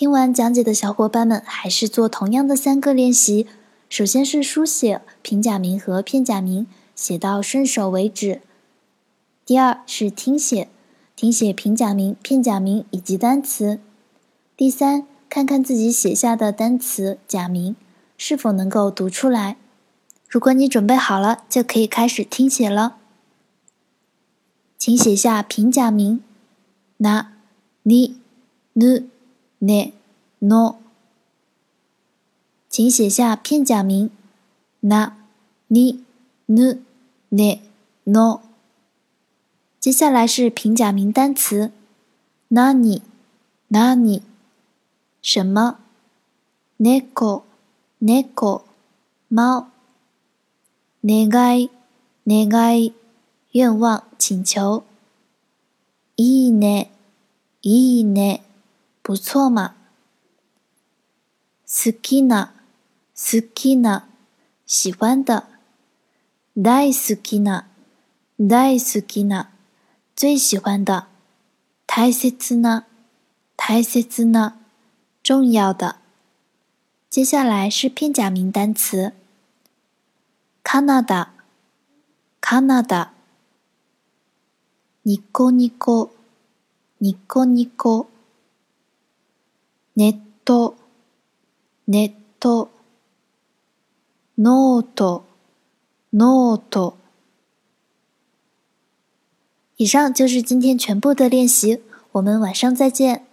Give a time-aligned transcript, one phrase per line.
[0.00, 3.45] 听完讲解的小伙伴们，还是做同样的三个练习。
[3.89, 8.41] 首先是书写平假名和片假名，写到顺手为止。
[9.45, 10.69] 第二是听写，
[11.15, 13.81] 听写平假名、片假名以及单词。
[14.55, 17.75] 第三，看看自己写下的单词、假名
[18.17, 19.57] 是否能够读出来。
[20.29, 22.95] 如果你准备好了，就可以开始听写了。
[24.77, 26.21] 请写下平假名：
[26.97, 27.25] な、
[27.83, 28.15] に、
[28.73, 29.07] ぬ、
[29.60, 29.92] ね、
[30.42, 30.80] の。
[32.68, 34.10] 请写下片假名：
[34.82, 35.16] な、
[35.70, 36.04] に、
[36.48, 36.82] ぬ、
[37.30, 37.62] ね、
[38.06, 38.42] の。
[39.80, 41.70] 接下来是平假名单词：
[42.50, 43.02] なに、
[43.70, 44.22] なに、
[45.22, 45.78] 什么？
[46.78, 47.44] ねこ、
[48.00, 48.64] ねこ、
[49.30, 49.66] 猫。
[51.04, 51.70] 願い、
[52.26, 52.92] 願い、
[53.54, 54.82] 愿望、请求。
[56.16, 56.90] いいね、
[57.62, 58.42] いいね、
[59.02, 59.74] 不错嘛。
[61.66, 62.54] 好きな、
[63.14, 64.08] 好きな、
[64.66, 65.44] 喜欢的。
[66.56, 67.66] 大好きな、
[68.38, 69.50] 大好きな、
[70.16, 71.06] 最喜欢的。
[71.86, 72.86] 大切な、
[73.56, 74.56] 大切な、
[75.22, 75.96] 重要的。
[77.10, 79.12] 接下来是片假名单词。
[80.62, 81.32] カナダ、
[82.40, 83.12] カナダ。
[85.04, 86.12] ニコニコ、
[87.00, 88.08] ニコニコ。
[89.95, 90.75] ネット、
[91.87, 92.69] ネット。
[94.37, 95.25] ノート、
[96.13, 96.97] ノート。
[99.75, 101.81] 以上就是今天全部的练习，
[102.13, 103.25] 我们晚上再见。